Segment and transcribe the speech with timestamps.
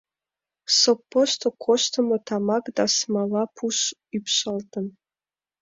[0.81, 3.77] Соппошто коштымо тамак да смола пуш
[4.15, 4.85] ӱпшалтын.